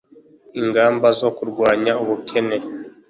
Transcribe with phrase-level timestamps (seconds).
[0.59, 2.57] ingamba zo kurwanya ubukene